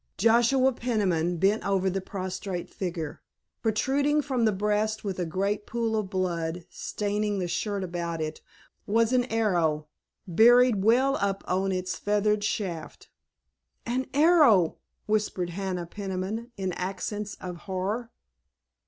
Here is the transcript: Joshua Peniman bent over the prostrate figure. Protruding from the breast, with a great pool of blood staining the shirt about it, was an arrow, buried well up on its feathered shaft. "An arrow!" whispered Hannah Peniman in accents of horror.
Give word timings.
Joshua 0.17 0.73
Peniman 0.73 1.37
bent 1.37 1.63
over 1.63 1.87
the 1.87 2.01
prostrate 2.01 2.71
figure. 2.71 3.21
Protruding 3.61 4.23
from 4.23 4.45
the 4.45 4.51
breast, 4.51 5.03
with 5.03 5.19
a 5.19 5.27
great 5.27 5.67
pool 5.67 5.95
of 5.95 6.09
blood 6.09 6.65
staining 6.71 7.37
the 7.37 7.47
shirt 7.47 7.83
about 7.83 8.19
it, 8.19 8.41
was 8.87 9.13
an 9.13 9.25
arrow, 9.25 9.89
buried 10.27 10.83
well 10.83 11.17
up 11.17 11.43
on 11.45 11.71
its 11.71 11.95
feathered 11.97 12.43
shaft. 12.43 13.09
"An 13.85 14.07
arrow!" 14.11 14.77
whispered 15.05 15.51
Hannah 15.51 15.85
Peniman 15.85 16.51
in 16.57 16.71
accents 16.73 17.35
of 17.35 17.57
horror. 17.69 18.09